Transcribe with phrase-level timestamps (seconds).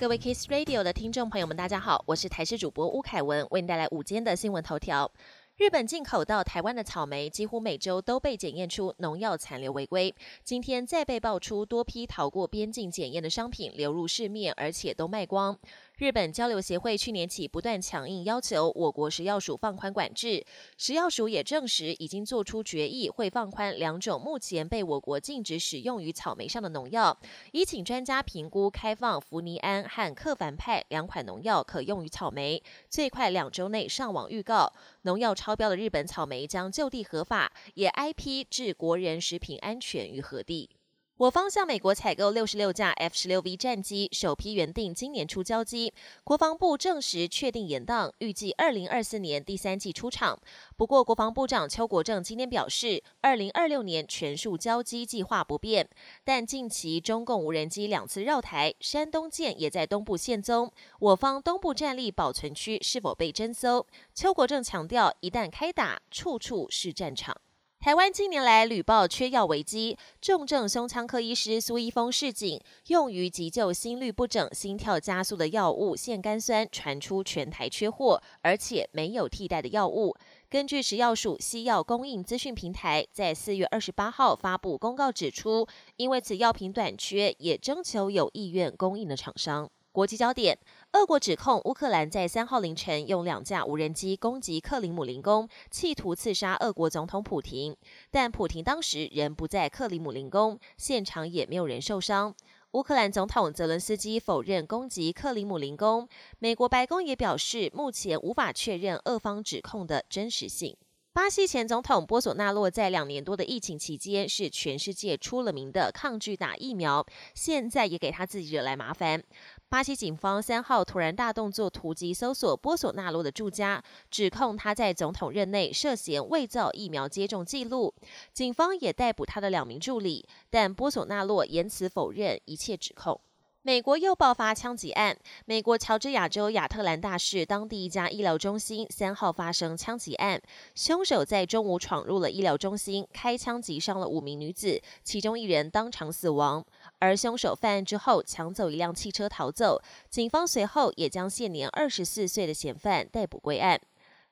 [0.00, 5.10] 各位 Kiss Radio 的听众朋友们，大家好，我是台视主播吴凯文，为您带来午间的新闻头条。
[5.56, 10.14] 日本进口到台湾的草莓，几乎每周都被检验出农药残留违规。
[10.44, 15.58] 今天再被爆出多批逃过边境检验的商品流入市面，而且都卖光。
[15.98, 27.18] 日本交流协会去年起不断强硬要求我国食药署放宽管制，食药署也证实已经做出决议，会放宽两种目前被我国禁止使用于草莓上的农药，
[27.50, 34.72] 已请专家评估开放福尼安和克凡派两款农药可用于草莓，最快两周内上网预告，
[35.02, 40.70] 农药超标的日本草莓将就地合法，也 IP 置国人食品安全于何地。
[41.18, 45.92] 我方向美国采购六十六架 F 十六 V 战机，首批原定今年初交机。
[46.22, 50.38] 国防部证实确定延档，预计二零二四年第三季出厂。
[50.76, 55.88] 不过，国防部长邱国正今天表示，二零二六年全数交机计划不变。
[56.22, 60.70] 但近期中共无人机两次绕台，山东舰也在东部现踪，
[61.00, 63.84] 我方东部战力保存区是否被侦搜？
[64.14, 67.36] 邱国正强调，一旦开打，处处是战场。
[67.80, 80.16] 台湾近年来屡爆缺药危机，重症胸腔科医师苏一峰示警，用于急救心律不整、心跳加速的药物腺苷酸传出全台缺货，而且没有替代的药物。
[80.50, 85.64] 根据食药署西药供应资讯平台在四月二十八号发布公告指出，
[85.96, 89.70] 因为此药品短缺，也征求有意愿供应的厂商。
[89.98, 90.56] 国际焦点：
[90.92, 97.76] 俄国指控乌克兰在三号凌晨用两架无人机攻击克里姆林宫，企图刺杀俄国总统普廷。
[98.08, 102.32] 但普廷当时人不在克里姆林宫，现场也没有人受伤。
[102.70, 110.76] 乌克兰总统泽伦斯基否认攻击克里姆林宫，美国白宫也表示目前无法确认俄方指控的真实性。
[111.18, 119.20] 巴西前总统波索纳洛在两年多的疫情期间是全世界出了名的抗拒打疫苗，现在也给他自己惹来麻烦。
[119.68, 127.92] 巴西警方三号突然大动作突击搜索波索纳洛的住家，指控他在总统任内涉嫌伪造疫苗接种记录。
[128.32, 133.20] 警方也逮捕他的两名助理，但波索纳洛言辞否认一切指控。
[133.68, 135.14] 美国又爆发枪击案。
[135.44, 140.40] 美国乔治亚州亚特兰大市当地一家医疗中心三号发生枪击案，
[140.74, 146.64] 凶手在中午闯入了医疗中心，开枪击伤了五名女子，其中一人当场死亡。
[146.98, 153.78] 而凶手犯案之后抢走一辆汽车逃走，警方随后也将现年二十四岁的嫌犯逮捕归案。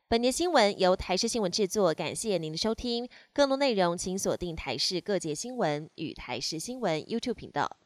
[0.08, 3.06] 本节新闻由台视新闻制作，感谢您的收听。
[3.34, 7.76] 更多内容请锁定台视各界新闻与台视新闻 YouTube 频道。